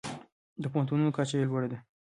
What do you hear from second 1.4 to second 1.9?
لوړه ده.